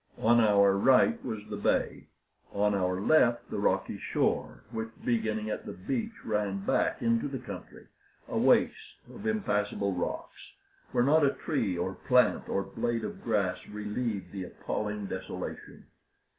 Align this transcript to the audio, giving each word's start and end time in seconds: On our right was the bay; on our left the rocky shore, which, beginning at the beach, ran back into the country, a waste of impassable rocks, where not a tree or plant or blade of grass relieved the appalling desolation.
On 0.17 0.39
our 0.39 0.75
right 0.75 1.23
was 1.23 1.45
the 1.47 1.57
bay; 1.57 2.07
on 2.51 2.73
our 2.73 2.99
left 2.99 3.47
the 3.51 3.59
rocky 3.59 3.99
shore, 3.99 4.63
which, 4.71 4.89
beginning 5.05 5.51
at 5.51 5.63
the 5.67 5.73
beach, 5.73 6.25
ran 6.25 6.65
back 6.65 7.03
into 7.03 7.27
the 7.27 7.37
country, 7.37 7.85
a 8.27 8.35
waste 8.35 8.95
of 9.13 9.27
impassable 9.27 9.93
rocks, 9.93 10.53
where 10.91 11.03
not 11.03 11.23
a 11.23 11.35
tree 11.35 11.77
or 11.77 11.93
plant 11.93 12.49
or 12.49 12.63
blade 12.63 13.03
of 13.03 13.23
grass 13.23 13.59
relieved 13.67 14.31
the 14.31 14.43
appalling 14.45 15.05
desolation. 15.05 15.85